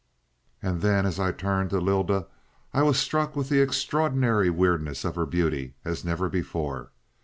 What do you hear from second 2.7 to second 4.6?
I was struck with the extraordinary